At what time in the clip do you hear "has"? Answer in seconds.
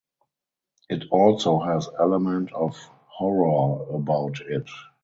1.59-1.87